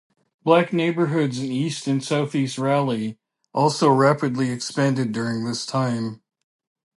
Black 0.43 0.73
neighborhoods 0.73 1.37
in 1.37 1.51
east 1.51 1.85
and 1.87 2.03
southeast 2.03 2.57
Raleigh 2.57 3.19
also 3.53 3.87
rapidly 3.91 4.49
expanded 4.49 5.11
during 5.11 5.45
this 5.45 5.63
time. 5.63 6.23